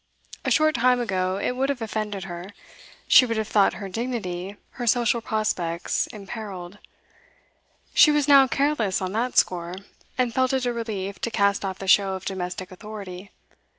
A 0.43 0.49
short 0.49 0.73
time 0.73 0.99
ago 0.99 1.37
it 1.37 1.51
would 1.55 1.69
have 1.69 1.79
offended 1.79 2.23
her; 2.23 2.49
she 3.07 3.23
would 3.27 3.37
have 3.37 3.47
thought 3.47 3.73
her 3.75 3.87
dignity, 3.87 4.55
her 4.81 4.87
social 4.87 5.21
prospects, 5.21 6.07
imperilled. 6.07 6.79
She 7.93 8.09
was 8.09 8.27
now 8.27 8.47
careless 8.47 8.99
on 8.99 9.11
that 9.11 9.37
score, 9.37 9.75
and 10.17 10.33
felt 10.33 10.53
it 10.53 10.65
a 10.65 10.73
relief 10.73 11.19
to 11.19 11.29
cast 11.29 11.63
off 11.63 11.77
the 11.77 11.87
show 11.87 12.15
of 12.15 12.25
domestic 12.25 12.71
authority. 12.71 13.29